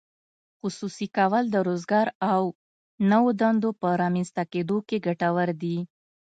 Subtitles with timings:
[0.59, 2.43] خصوصي کول د روزګار او
[3.11, 5.77] نوو دندو په رامینځته کیدو کې ګټور دي.